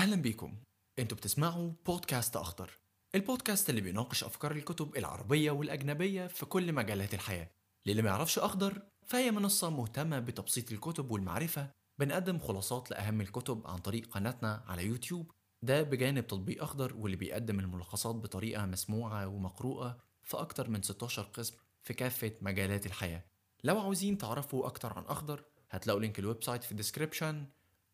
[0.00, 0.56] أهلا بيكم.
[0.98, 2.70] أنتوا بتسمعوا بودكاست أخضر
[3.14, 7.50] البودكاست اللي بيناقش أفكار الكتب العربية والأجنبية في كل مجالات الحياة.
[7.86, 13.78] للي ما يعرفش أخضر فهي منصة مهتمة بتبسيط الكتب والمعرفة بنقدم خلاصات لأهم الكتب عن
[13.78, 15.30] طريق قناتنا على يوتيوب.
[15.64, 21.56] ده بجانب تطبيق أخضر واللي بيقدم الملخصات بطريقة مسموعة ومقروءة في أكتر من 16 قسم
[21.82, 23.24] في كافة مجالات الحياة.
[23.64, 27.46] لو عاوزين تعرفوا أكتر عن أخضر هتلاقوا link ال website في ال description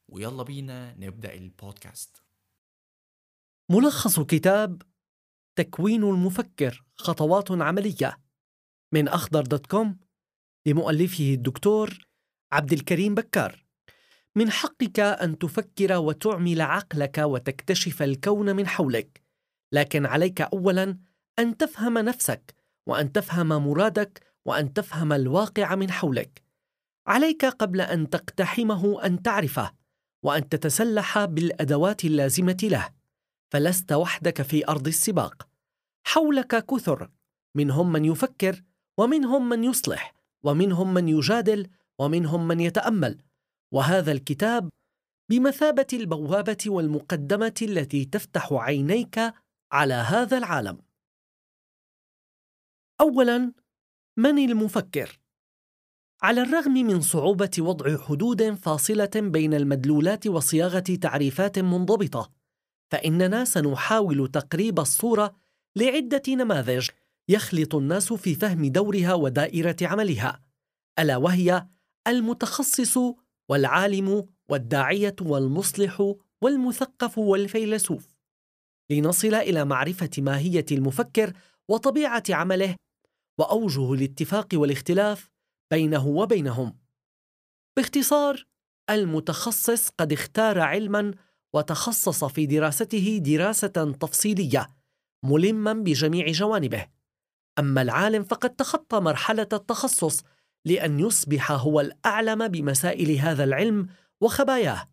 [0.09, 2.23] ويلا بينا نبدأ البودكاست.
[3.70, 4.82] ملخص كتاب
[5.56, 8.19] تكوين المفكر خطوات عملية.
[8.92, 9.98] من أخضر dot com
[10.66, 12.09] لمؤلفه الدكتور
[12.52, 13.65] عبد الكريم بكار.
[14.34, 19.23] من حقك أن تفكر وتعمل عقلك وتكتشف الكون من حولك.
[19.73, 20.98] لكن عليك أولا
[21.38, 22.54] أن تفهم نفسك
[22.87, 26.43] وأن تفهم مرادك وأن تفهم الواقع من حولك.
[27.07, 29.85] عليك قبل أن تقتحمه أن تعرفه.
[30.23, 32.95] وأن تتسلح بالأدوات اللازمة له
[33.52, 35.49] فلست وحدك في أرض السباق.
[36.07, 37.10] حولك كثر
[37.57, 38.63] منهم من يفكر
[38.99, 43.23] ومنهم من يصلح ومنهم من يجادل ومنهم من يتأمل.
[43.73, 44.71] وهذا الكتاب
[45.30, 49.21] بمثابة البوابة والمقدمة التي تفتح عينيك
[49.73, 50.79] على هذا العالم.
[53.01, 53.52] اولا
[54.16, 55.18] من المفكر؟
[56.22, 62.30] على الرغم من صعوبة وضع حدود فاصلة بين المدلولات وصياغة تعريفات منضبطة
[62.90, 65.37] فإننا سنحاول تقريب الصورة
[65.76, 66.88] لعدة نماذج
[67.28, 70.41] يخلط الناس في فهم دورها ودائرة عملها
[70.98, 71.66] ألا وهي
[72.09, 72.98] المتخصص
[73.48, 78.16] والعالم والداعية والمصلح والمثقف والفيلسوف.
[78.91, 81.32] لنصل إلى معرفة ماهية المفكر
[81.69, 82.76] وطبيعة عمله
[83.38, 85.35] وأوجه الاتفاق والإختلاف
[85.70, 86.78] بينه وبينهم.
[87.76, 88.47] باختصار
[88.91, 91.14] المتخصص قد اختار علما
[91.54, 94.69] وتخصص في دراسته دراسة تفصيلية
[95.25, 96.87] ملما بجميع جوانبه.
[97.59, 100.22] أما العالم فقد تخطى مرحلة التخصص
[100.65, 103.87] لأن يصبح هو الأعلم بمسائل هذا العلم
[104.21, 104.88] وخباياه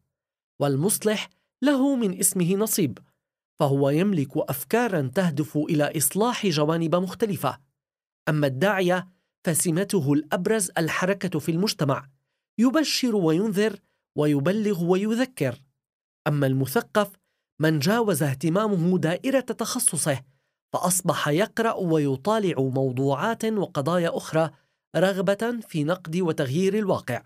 [0.59, 1.29] والمصلح
[1.61, 2.99] له من اسمه نصيب
[3.59, 7.59] فهو يملك افكارا تهدف إلى إصلاح جوانب مختلفة.
[8.29, 9.07] أما الداعية
[9.43, 12.09] فسمته الأبرز الحركة في المجتمع
[12.57, 13.79] يبشر وينذر
[14.15, 15.59] ويبلغ ويذكر.
[16.27, 17.11] أما المثقف
[17.59, 20.23] من جاوز اهتمامه دائرة تخصصه
[20.73, 24.51] فأصبح يقرأ ويطالع موضوعات وقضايا أخرى
[24.95, 27.23] رغبة في نقد وتغيير الواقع.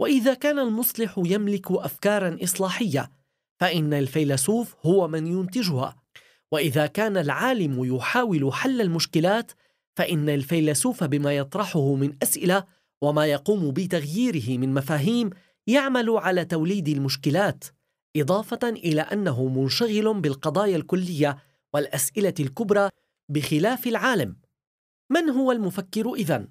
[0.00, 3.10] وإذا كان المصلح يملك افكارا إصلاحية
[3.60, 5.96] فإن الفيلسوف هو من ينتجها.
[6.52, 9.52] وإذا كان العالم يحاول حل المشكلات
[9.96, 12.64] فإن الفيلسوف بما يطرحه من أسئلة
[13.02, 15.30] وما يقوم بتغييره من مفاهيم
[15.66, 17.64] يعمل على توليد المشكلات
[18.16, 21.38] إضافة إلى أنه منشغل بالقضايا الكلية
[21.74, 22.88] والأسئلة الكبرى
[23.28, 24.36] بخلاف العالم.
[25.10, 26.48] من هو المفكر اذن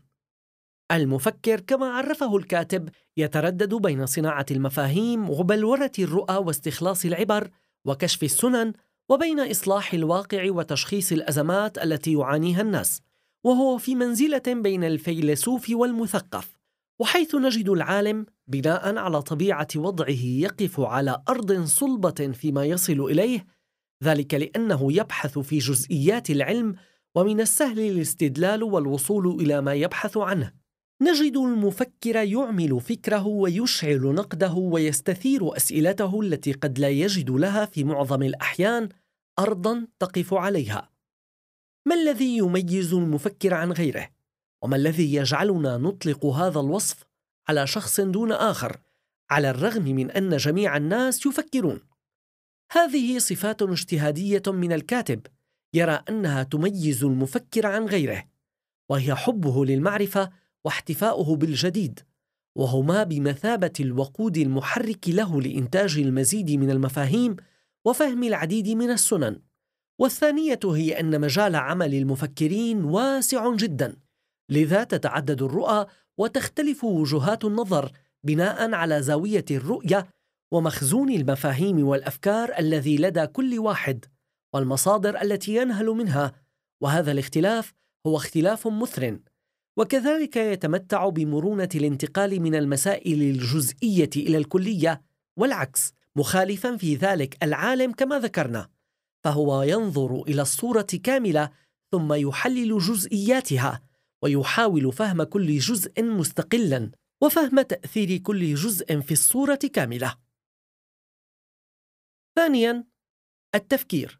[0.92, 7.50] المفكر كما عرفه الكاتب يتردد بين صناعة المفاهيم وبلورة الرؤى واستخلاص العبر
[7.86, 8.74] وكشف السنن
[9.10, 13.02] وبين إصلاح الواقع وتشخيص الأزمات التي يعانيها الناس.
[13.44, 16.58] وهو في منزلة بين الفيلسوف والمثقف
[17.00, 23.46] وحيث نجد العالم بناء على طبيعة وضعه يقف على أرض صلبة فيما يصل إليه
[24.04, 26.76] ذلك لأنه يبحث في جزئيات العلم
[27.16, 30.54] ومن السهل الاستدلال والوصول إلى ما يبحث عنه.
[31.02, 38.24] نجد المفكر يعمل فكره ويشعل نقده ويستثير أسئلته التي قد لا يجد لها في معظم
[38.24, 38.90] الأحيان
[39.40, 40.90] ارضا تقف عليها.
[41.86, 44.10] ما الذي يميز المفكر عن غيره؟
[44.62, 47.06] وما الذي يجعلنا نطلق هذا الوصف
[47.50, 48.78] على شخص دون آخر
[49.30, 51.80] على الرغم من أن جميع الناس يفكرون؟
[52.72, 55.28] هذه صفات اجتهادية من الكاتب
[55.74, 58.24] يرى أنها تميز المفكر عن غيره
[58.90, 60.32] وهي حبه للمعرفة
[60.66, 62.00] واحتفاؤه بالجديد
[62.56, 67.36] وهما بمثابة الوقود المحرك له لإنتاج المزيد من المفاهيم
[67.86, 69.40] وفهم العديد من السنن.
[70.02, 73.96] والثانية هي أن مجال عمل المفكرين واسع جدا
[74.50, 75.86] لذا تتعدد الرؤى
[76.18, 77.92] وتختلف وجهات النظر
[78.24, 80.08] بناء على زاوية الرؤية
[80.54, 84.06] ومخزون المفاهيم والأفكار الذي لدى كل واحد
[84.54, 86.32] والمصادر التي ينهل منها
[86.82, 87.74] وهذا الاختلاف
[88.08, 89.20] هو اختلاف مثر.
[89.78, 95.02] وكذلك يتمتع بمرونة الانتقال من المسائل الجزئية إلى الكلية
[95.38, 98.71] والعكس مخالفا في ذلك العالم كما ذكرنا.
[99.24, 101.52] فهو ينظر إلى الصورة كاملة
[101.92, 103.82] ثم يحلل جزئياتها
[104.24, 106.92] ويحاول فهم كل جزء مستقلا
[107.24, 110.18] وفهم تأثير كل جزء في الصورة كاملة.
[112.36, 112.84] ثانيا
[113.56, 114.20] التفكير.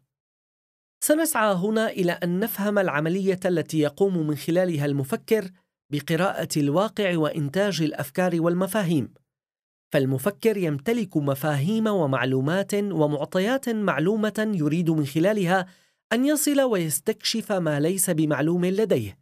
[1.04, 5.50] سنسعى هنا إلى أن نفهم العملية التي يقوم من خلالها المفكر
[5.92, 9.14] بقراءة الواقع وإنتاج الأفكار والمفاهيم.
[9.92, 15.66] فالمفكر يمتلك مفاهيم ومعلومات ومعطيات معلومة يريد من خلالها
[16.12, 19.18] أن يصل ويستكشف ما ليس بمعلوم لديه.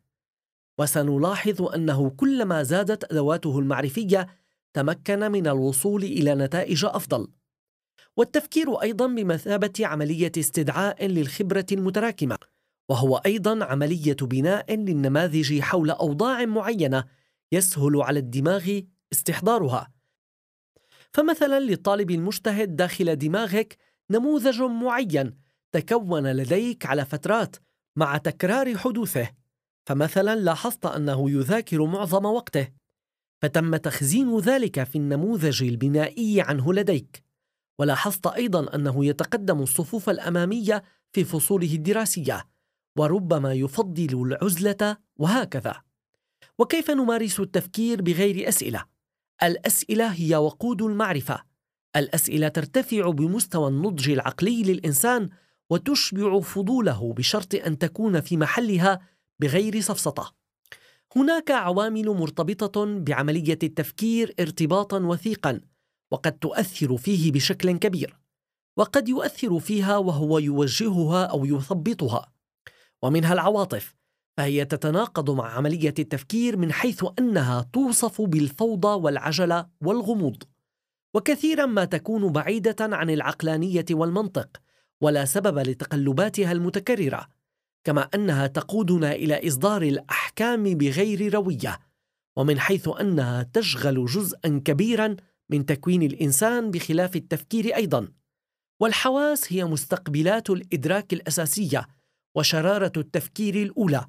[0.79, 4.27] وسنلاحظ أنه كلما زادت ادواته المعرفية
[4.73, 7.29] تمكن من الوصول إلى نتائج أفضل.
[8.17, 12.37] والتفكير أيضا بمثابة عملية استدعاء للخبرة المتراكمة
[12.89, 17.05] وهو أيضا عملية بناء للنماذج حول أوضاع معينة
[17.53, 18.81] يسهل على الدماغ
[19.13, 20.00] استحضارها.
[21.13, 23.77] فمثلا للطالب المجتهد داخل دماغك
[24.11, 25.35] نموذج معين
[25.73, 27.57] تكون لديك على فترات
[27.97, 29.31] مع تكرار حدوثه.
[29.87, 32.69] فمثلا لاحظت أنه يذاكر معظم وقته
[33.43, 37.23] فتم تخزين ذلك في النموذج البنائي عنه لديك.
[37.79, 42.47] ولاحظت أيضا أنه يتقدم الصفوف الأمامية في فصوله الدراسية
[42.99, 45.83] وربما يفضل العزلة وهكذا.
[46.59, 48.85] وكيف نمارس التفكير بغير أسئلة؟
[49.43, 51.43] الأسئلة هي وقود المعرفة.
[51.97, 55.29] الأسئلة ترتفع بمستوى النضج العقلي للإنسان
[55.71, 59.01] وتشبع فضوله بشرط أن تكون في محلها
[59.41, 60.35] بغير سفسطه
[61.17, 65.61] هناك عوامل مرتبطة بعملية التفكير ارتباطا وثيقا
[66.11, 68.21] وقد تؤثر فيه بشكل كبير
[68.77, 72.33] وقد يؤثر فيها وهو يوجهها أو يثبطها.
[73.03, 73.95] ومنها العواطف
[74.37, 80.43] فهي تتناقض مع عملية التفكير من حيث أنها توصف بالفوضى والعجلة والغموض.
[81.15, 84.49] وكثيرا ما تكون بعيدة عن العقلانية والمنطق
[85.01, 87.29] ولا سبب لتقلباتها المتكررة
[87.85, 91.79] كما أنها تقودنا إلى إصدار الأحكام بغير روية
[92.37, 95.17] ومن حيث أنها تشغل جزءا كبيرا
[95.51, 98.09] من تكوين الإنسان بخلاف التفكير أيضا.
[98.81, 101.87] والحواس هي مستقبلات الإدراك الأساسية
[102.35, 104.07] وشرارة التفكير الأولى.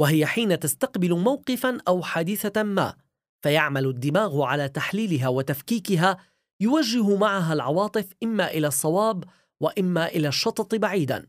[0.00, 2.96] وهي حين تستقبل موقفا أو حادثة ما
[3.42, 6.16] فيعمل الدماغ على تحليلها وتفكيكها
[6.60, 9.24] يوجه معها العواطف إما إلى الصواب
[9.60, 11.26] وإما إلى الشطط بعيدا.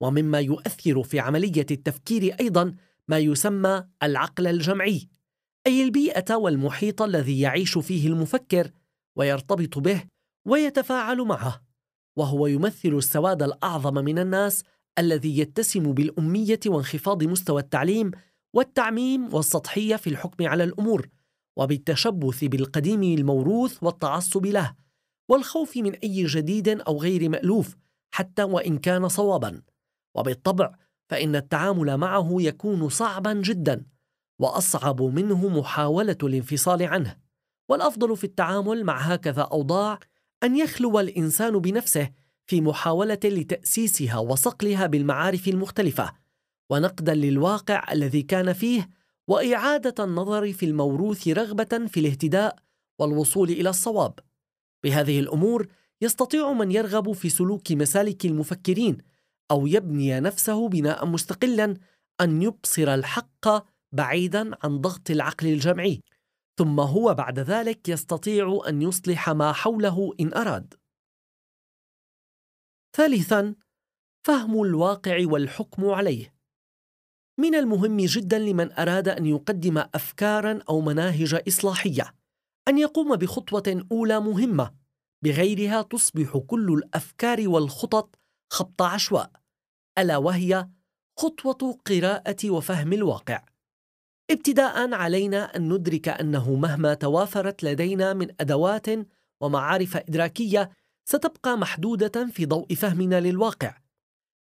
[0.00, 2.74] ومما يؤثر في عملية التفكير أيضا
[3.08, 5.08] ما يسمى العقل الجمعي
[5.66, 8.70] أي البيئة والمحيط الذي يعيش فيه المفكر
[9.16, 10.04] ويرتبط به
[10.46, 11.62] ويتفاعل معه
[12.16, 14.64] وهو يمثل السواد الأعظم من الناس
[14.98, 18.10] الذي يتسم بالأمية وانخفاض مستوى التعليم
[18.54, 21.08] والتعميم والسطحية في الحكم على الأمور
[21.56, 24.74] وبالتشبث بالقديم الموروث والتعصب له
[25.28, 27.76] والخوف من أي جديد أو غير مألوف
[28.14, 29.62] حتى وإن كان صوابا.
[30.14, 30.74] وبالطبع
[31.08, 33.86] فإن التعامل معه يكون صعبا جدا
[34.38, 37.16] وأصعب منه محاولة الانفصال عنه.
[37.68, 39.98] والأفضل في التعامل مع هكذا أوضاع
[40.42, 42.10] أن يخلو الإنسان بنفسه
[42.46, 46.12] في محاولة لتأسيسها وصقلها بالمعارف المختلفة
[46.70, 48.90] ونقدا للواقع الذي كان فيه
[49.28, 52.56] وإعادة النظر في الموروث رغبة في الاهتداء
[52.98, 54.18] والوصول إلى الصواب.
[54.84, 55.68] بهذه الأمور
[56.02, 58.98] يستطيع من يرغب في سلوك مسالك المفكرين
[59.50, 61.76] أو يبني نفسه بناء مستقلا
[62.20, 63.48] أن يبصر الحق
[63.92, 66.00] بعيدا عن ضغط العقل الجمعي.
[66.58, 70.74] ثم هو بعد ذلك يستطيع أن يصلح ما حوله إن أراد.
[72.96, 73.54] ثالثا
[74.26, 76.34] فهم الواقع والحكم عليه.
[77.38, 82.14] من المهم جدا لمن أراد أن يقدم افكارا أو مناهج إصلاحية
[82.68, 84.74] أن يقوم بخطوة أولى مهمة
[85.24, 88.18] بغيرها تصبح كل الأفكار والخطط
[88.52, 89.30] خبط عشواء
[89.98, 90.68] ألا وهي
[91.18, 93.44] خطوة قراءة وفهم الواقع.
[94.30, 98.86] ابتداء علينا أن ندرك أنه مهما توافرت لدينا من أدوات
[99.40, 100.70] ومعارف إدراكية
[101.04, 103.78] ستبقى محدودة في ضوء فهمنا للواقع.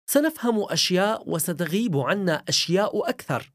[0.06, 3.52] سنفهم أشياء وستغيب عنا أشياء أكثر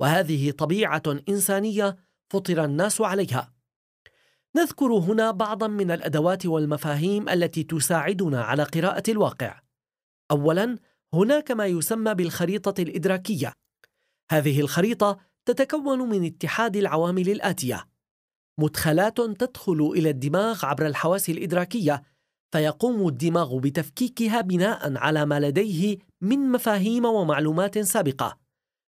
[0.00, 1.96] وهذه طبيعة إنسانية
[2.30, 3.52] فطر الناس عليها.
[4.56, 9.60] نذكر هنا بعضا من الأدوات والمفاهيم التي تساعدنا على قراءة الواقع.
[10.30, 10.78] اولا
[11.14, 13.52] هناك ما يسمى بالخريطة الإدراكية.
[14.30, 17.88] هذه الخريطة تتكون من اتحاد العوامل الآتية.
[18.58, 22.02] مدخلات تدخل إلى الدماغ عبر الحواس الإدراكية
[22.52, 28.38] فيقوم الدماغ بتفكيكها بناء على ما لديه من مفاهيم ومعلومات سابقة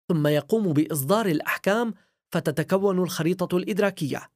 [0.08, 1.94] ثم يقوم بإصدار الأحكام
[2.32, 4.30] فتتكون الخريطة الإدراكية.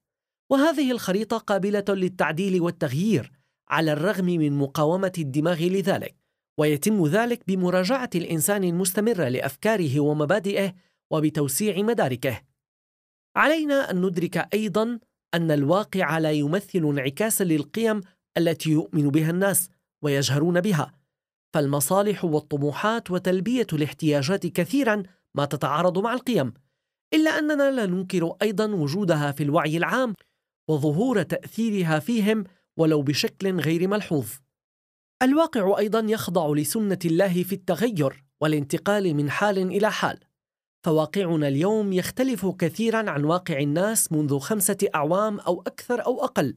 [0.50, 3.32] وهذه الخريطة قابلة للتعديل والتغيير
[3.68, 6.16] على الرغم من مقاومة الدماغ لذلك
[6.58, 10.74] ويتم ذلك بمراجعة الإنسان المستمره لأفكاره ومبادئه
[11.10, 12.40] وبتوسيع مداركه.
[13.36, 14.98] علينا أن ندرك أيضا
[15.34, 18.00] أن الواقع لا يمثل انعكاسا للقيم
[18.38, 19.68] التي يؤمن بها الناس
[20.02, 20.92] ويجهرون بها.
[21.54, 25.02] فالمصالح والطموحات وتلبية الاحتياجات كثيرا
[25.34, 26.54] ما تتعارض مع القيم
[27.14, 30.14] إلا أننا لا ننكر أيضا وجودها في الوعي العام
[30.68, 32.44] وظهور تأثيرها فيهم
[32.76, 34.26] ولو بشكل غير ملحوظ.
[35.22, 40.18] الواقع أيضا يخضع لسنة الله في التغير والانتقال من حال إلى حال.
[40.84, 46.56] فواقعنا اليوم يختلف كثيرا عن واقع الناس منذ خمسة أعوام أو أكثر أو أقل.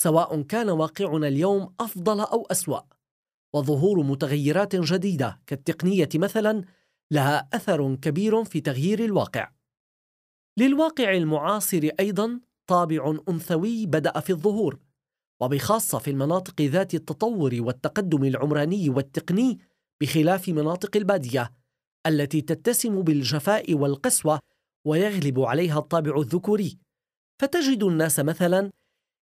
[0.00, 2.80] سواء كان واقعنا اليوم أفضل أو أسوأ
[3.54, 6.64] وظهور متغيرات جديدة كالتقنية مثلا
[7.10, 9.52] لها أثر كبير في تغيير الواقع.
[10.58, 14.78] للواقع المعاصر أيضا طابع أنثوي بدأ في الظهور
[15.40, 19.58] وبخاصة في المناطق ذات التطور والتقدم العمراني والتقني
[20.00, 21.52] بخلاف مناطق البادية
[22.06, 24.40] التي تتسم بالجفاء والقسوة
[24.86, 26.78] ويغلب عليها الطابع الذكوري.
[27.40, 28.70] فتجد الناس مثلا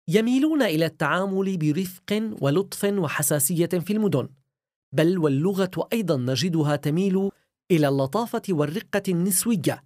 [0.07, 4.29] يميلون إلى التعامل برفق ولطف وحساسية في المدن
[4.93, 7.29] بل واللغة أيضا نجدها تميل
[7.71, 9.83] إلى اللطافة والرقة النسوية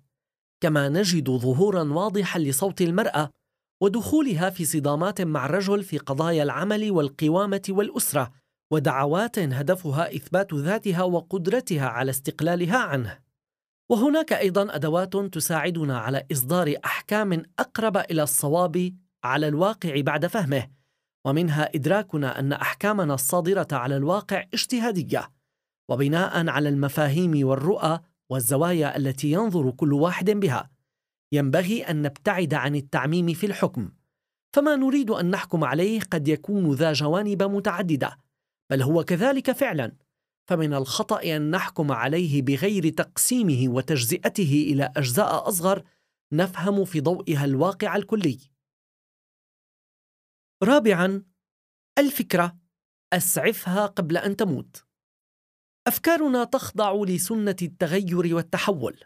[0.62, 3.30] كما نجد ظهورا واضحا لصوت المرأة
[3.82, 8.32] ودخولها في صدامات مع الرجل في قضايا العمل والقوامة والأسرة
[8.72, 13.20] ودعوات هدفها إثبات ذاتها وقدرتها على استقلالها عنه.
[13.90, 18.94] وهناك أيضا أدوات تساعدنا على إصدار أحكام أقرب إلى الصواب
[19.24, 20.68] على الواقع بعد فهمه
[21.26, 25.32] ومنها إدراكنا أن أحكامنا الصادرة على الواقع اجتهادية
[25.90, 30.70] وبناء على المفاهيم والرؤى والزوايا التي ينظر كل واحد بها.
[31.32, 33.92] ينبغي أن نبتعد عن التعميم في الحكم
[34.54, 38.18] فما نريد أن نحكم عليه قد يكون ذا جوانب متعددة
[38.70, 39.92] بل هو كذلك فعلا.
[40.50, 45.84] فمن الخطأ أن نحكم عليه بغير تقسيمه وتجزئته إلى أجزاء أصغر
[46.34, 48.40] نفهم في ضوئها الواقع الكلي.
[50.64, 51.24] رابعا
[51.98, 52.58] الفكرة
[53.14, 54.84] أسعفها قبل أن تموت.
[55.88, 59.00] أفكارنا تخضع لسنة التغير والتحول.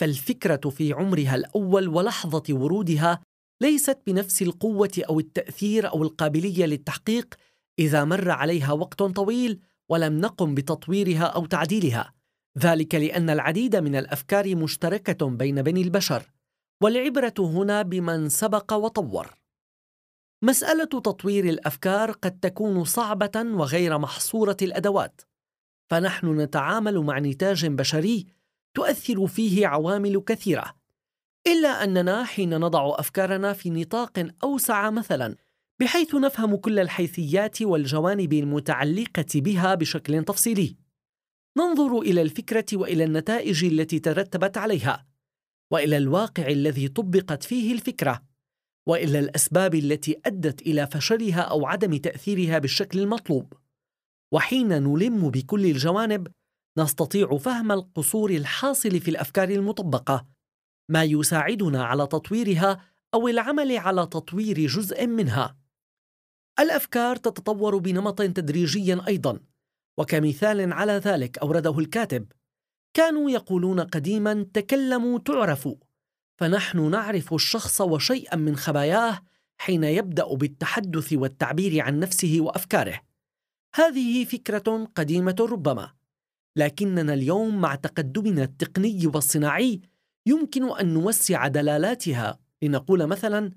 [0.00, 3.20] فالفكرة في عمرها الأول ولحظة ورودها
[3.60, 7.34] ليست بنفس القوة أو التأثير أو القابلية للتحقيق
[7.78, 12.14] إذا مر عليها وقت طويل ولم نقم بتطويرها أو تعديلها.
[12.58, 16.30] ذلك لأن العديد من الأفكار مشتركة بين بني البشر
[16.82, 19.37] والعبرة هنا بمن سبق وطور.
[20.42, 25.20] مسألة تطوير الأفكار قد تكون صعبة وغير محصورة الأدوات
[25.90, 28.26] فنحن نتعامل مع نتاج بشري
[28.74, 30.74] تؤثر فيه عوامل كثيرة
[31.46, 35.36] إلا أننا حين نضع أفكارنا في نطاق أوسع مثلا
[35.80, 40.76] بحيث نفهم كل الحيثيات والجوانب المتعلقة بها بشكل تفصيلي.
[41.58, 45.06] ننظر إلى الفكرة وإلى النتائج التي ترتبت عليها
[45.70, 48.27] وإلى الواقع الذي طبقت فيه الفكرة.
[48.88, 53.52] والى الأسباب التي أدت إلى فشلها أو عدم تأثيرها بالشكل المطلوب.
[54.32, 56.28] وحين نلم بكل الجوانب
[56.78, 60.26] نستطيع فهم القصور الحاصل في الأفكار المطبقة
[60.90, 65.58] ما يساعدنا على تطويرها أو العمل على تطوير جزء منها.
[66.60, 69.40] الأفكار تتطور بنمط تدريجي أيضا
[69.98, 72.32] وكمثال على ذلك أورده الكاتب.
[72.94, 75.76] كانوا يقولون قديما تكلموا تعرفوا
[76.38, 79.22] فنحن نعرف الشخص وشيئا من خباياه
[79.58, 83.00] حين يبدأ بالتحدث والتعبير عن نفسه وأفكاره.
[83.74, 85.92] هذه فكرة قديمة ربما
[86.56, 89.80] لكننا اليوم مع تقدمنا التقني والصناعي
[90.26, 93.52] يمكن أن نوسع دلالاتها لنقول مثلا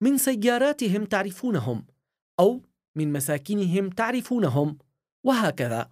[0.00, 1.86] من سياراتهم تعرفونهم
[2.40, 2.62] أو
[2.96, 4.78] من مساكنهم تعرفونهم
[5.24, 5.90] وهكذا.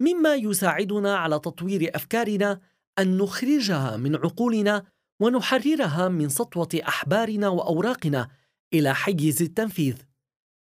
[0.00, 2.60] مما يساعدنا على تطوير أفكارنا
[2.98, 8.28] أن نخرجها من عقولنا ونحررها من سطوة أحبارنا وأوراقنا
[8.74, 9.96] إلى حيز التنفيذ.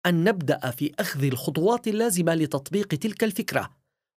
[0.06, 3.70] أن نبدأ في أخذ الخطوات اللازمة لتطبيق تلك الفكرة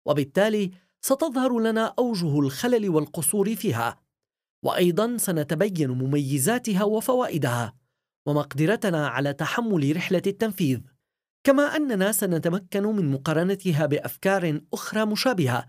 [0.06, 4.00] وبالتالي ستظهر لنا أوجه الخلل والقصور فيها.
[4.64, 7.74] وأيضا سنتبين مميزاتها وفوائدها
[8.26, 10.80] ومقدرتنا على تحمل رحلة التنفيذ.
[11.44, 15.66] كما أننا سنتمكن من مقارنتها بأفكار أخرى مشابهة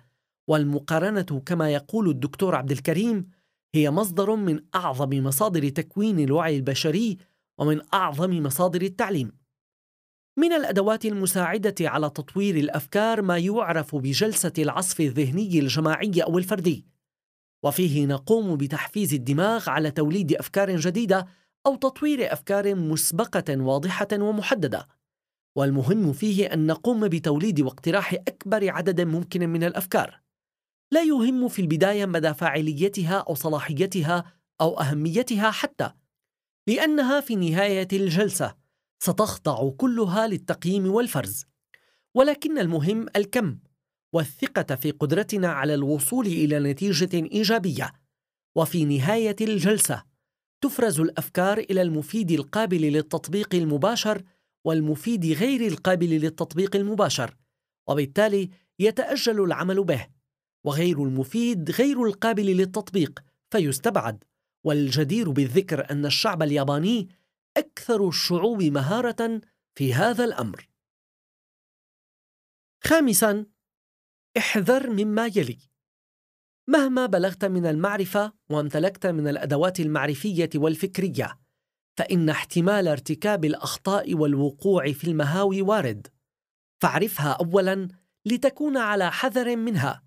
[0.50, 3.37] والمقارنة كما يقول الدكتور عبد الكريم
[3.76, 7.18] هي مصدر من أعظم مصادر تكوين الوعي البشري
[7.58, 9.32] ومن أعظم مصادر التعليم.
[10.38, 16.86] من الأدوات المساعدة على تطوير الأفكار ما يعرف بجلسة العصف الذهني الجماعي أو الفردي.
[17.64, 21.28] وفيه نقوم بتحفيز الدماغ على توليد أفكار جديدة
[21.66, 24.88] أو تطوير أفكار مسبقة واضحة ومحددة.
[25.56, 30.27] والمهم فيه أن نقوم بتوليد واقتراح أكبر عدد ممكن من الأفكار.
[30.92, 35.92] لا يهم في البداية مدى فاعليتها أو صلاحيتها أو أهميتها حتى
[36.68, 38.56] لأنها في نهاية الجلسة
[39.00, 41.46] ستخضع كلها للتقييم والفرز.
[42.16, 43.58] ولكن المهم الكم
[44.14, 47.94] والثقة في قدرتنا على الوصول إلى نتيجة إيجابية.
[48.56, 50.04] وفي نهاية الجلسة
[50.62, 54.24] تفرز الأفكار إلى المفيد القابل للتطبيق المباشر
[54.66, 57.36] والمفيد غير القابل للتطبيق المباشر
[57.88, 60.17] وبالتالي يتأجل العمل به.
[60.64, 63.20] وغير المفيد غير القابل للتطبيق
[63.52, 64.24] فيستبعد
[64.64, 67.10] والجدير بالذكر أن الشعب الياباني
[67.58, 69.42] أكثر الشعوب مهارة
[69.76, 70.70] في هذا الأمر.
[72.84, 73.46] خامساً:
[74.38, 75.60] احذر مما يلي.
[76.70, 81.40] مهما بلغت من المعرفة وامتلكت من الأدوات المعرفية والفكرية،
[81.98, 86.08] فإن احتمال ارتكاب الأخطاء والوقوع في المهاوي وارد.
[86.82, 87.88] فاعرفها أولاً
[88.26, 90.07] لتكون على حذر منها.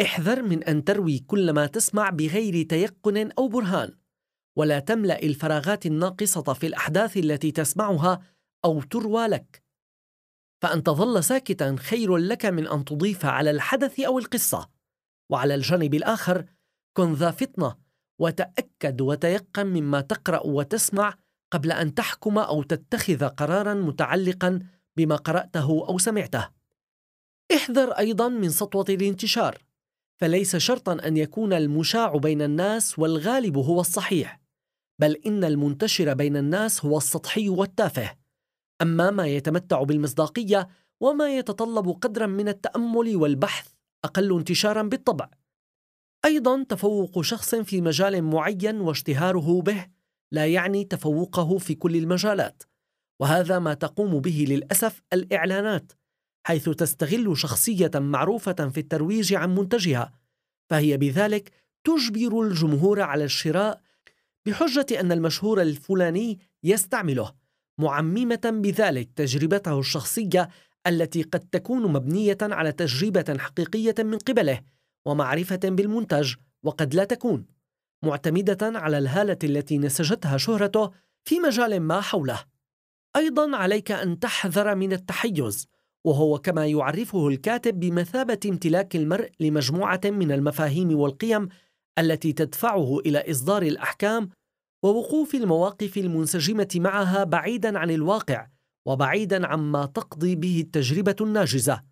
[0.00, 3.96] احذر من أن تروي كل ما تسمع بغير تيقن أو برهان.
[4.56, 8.20] ولا تملأ الفراغات الناقصة في الأحداث التي تسمعها
[8.64, 9.62] أو تروى لك.
[10.62, 14.70] فان تظل ساكتا خير لك من أن تضيف على الحدث أو القصة.
[15.30, 16.44] وعلى الجانب الآخر
[16.96, 17.76] كن ذا فطنه
[18.18, 21.14] وتأكد وتيقن مما تقرأ وتسمع
[21.50, 24.58] قبل أن تحكم أو تتخذ قرارا متعلقا
[24.96, 26.48] بما قرأته أو سمعته.
[27.54, 29.63] احذر أيضا من سطوة الانتشار.
[30.20, 34.40] فليس شرطا أن يكون المشاع بين الناس والغالب هو الصحيح
[35.00, 38.16] بل إن المنتشر بين الناس هو السطحي والتافه.
[38.82, 40.68] أما ما يتمتع بالمصداقية
[41.00, 43.68] وما يتطلب قدرا من التأمل والبحث
[44.04, 45.30] أقل انتشارا بالطبع.
[46.24, 49.86] أيضا تفوق شخص في مجال معين واشتهاره به
[50.32, 52.62] لا يعني تفوقه في كل المجالات
[53.20, 55.92] وهذا ما تقوم به للأسف الإعلانات
[56.44, 60.12] حيث تستغل شخصية معروفة في الترويج عن منتجها
[60.70, 61.50] فهي بذلك
[61.84, 63.80] تجبر الجمهور على الشراء
[64.46, 67.32] بحجة أن المشهور الفلاني يستعمله
[67.78, 70.48] معممة بذلك تجربته الشخصية
[70.86, 74.60] التي قد تكون مبنية على تجربة حقيقية من قبله
[75.04, 77.46] ومعرفة بالمنتج وقد لا تكون
[78.02, 80.90] معتمدة على الهالة التي نسجتها شهرته
[81.24, 82.44] في مجال ما حوله.
[83.16, 85.68] أيضا عليك أن تحذر من التحيز
[86.06, 91.48] وهو كما يعرفه الكاتب بمثابة امتلاك المرء لمجموعة من المفاهيم والقيم
[91.98, 94.30] التي تدفعه إلى إصدار الأحكام
[94.84, 98.46] ووقوف المواقف المنسجمة معها بعيدا عن الواقع
[98.86, 101.82] وبعيدا عما تقضي به التجربة الناجزة.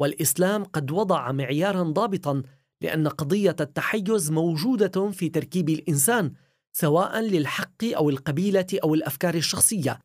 [0.00, 2.42] والإسلام قد وضع معيارا ضابطا
[2.82, 6.32] لأن قضية التحيز موجودة في تركيب الإنسان
[6.72, 9.98] سواء للحق أو القبيلة أو الأفكار الشخصية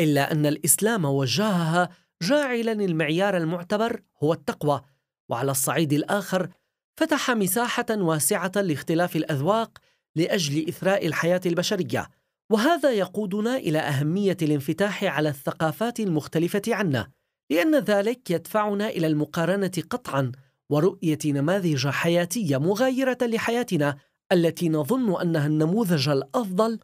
[0.00, 1.88] إلا أن الإسلام وجهها
[2.22, 4.82] جاعلا المعيار المعتبر هو التقوى
[5.28, 6.48] وعلى الصعيد الآخر
[6.96, 9.78] فتح مساحة واسعة لاختلاف الأذواق
[10.16, 12.08] لأجل إثراء الحياة البشرية،
[12.50, 17.10] وهذا يقودنا إلى أهمية الانفتاح على الثقافات المختلفة عنا،
[17.50, 20.32] لأن ذلك يدفعنا إلى المقارنة قطعًا
[20.70, 23.96] ورؤية نماذج حياتية مغايرة لحياتنا
[24.32, 26.78] التي نظن أنها النموذج الأفضل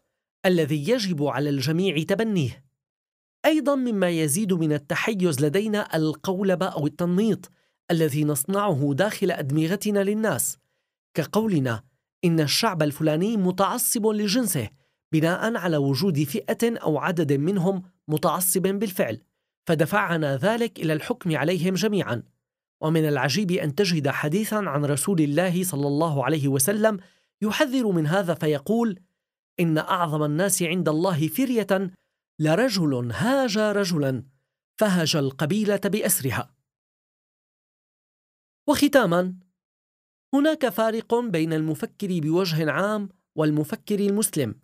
[0.45, 2.62] الذي يجب على الجميع تبنيه.
[3.45, 7.51] أيضًا مما يزيد من التحيز لدينا القولب أو التنميط
[7.91, 10.57] الذي نصنعه داخل أدمغتنا للناس.
[11.13, 11.83] كقولنا
[12.25, 14.69] إن الشعب الفلاني متعصب لجنسه
[15.11, 19.21] بناء على وجود فئة أو عدد منهم متعصب بالفعل
[19.67, 22.23] فدفعنا ذلك إلى الحكم عليهم جميعا.
[22.81, 26.99] ومن العجيب أن تجد حديثا عن رسول الله صلى الله عليه وسلم
[27.41, 28.99] يحذر من هذا فيقول
[29.59, 31.91] إن أعظم الناس عند الله فرية
[32.39, 34.23] لرجل هاج رجلا
[34.79, 36.55] فهج القبيلة بأسرها.
[38.67, 39.35] وختاما
[40.33, 44.55] هناك فارق بين المفكر بوجه عام والمفكر المسلم.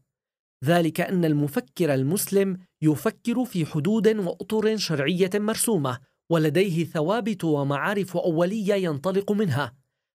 [0.65, 5.99] ذلك أن المفكر المسلم يفكر في حدود وأطر شرعية مرسومة
[6.31, 9.75] ولديه ثوابت ومعارف أولية ينطلق منها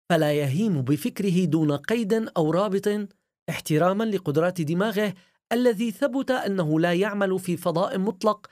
[0.09, 3.09] فلا يهيم بفكره دون قيد أو رابط
[3.49, 5.13] احتراما لقدرات دماغه
[5.51, 8.47] الذي ثبت أنه لا يعمل في فضاء مطلق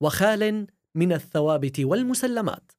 [0.00, 2.72] وخال من الثوابت والمسلمات.